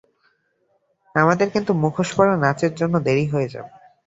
আমাদের 1.15 1.47
কিন্তু 1.49 1.71
মুখোশ 1.83 2.09
পরা 2.17 2.33
নাচের 2.43 2.73
জন্য 2.75 2.95
দেরি 3.07 3.25
হয়ে 3.33 3.51
যাবে। 3.53 3.71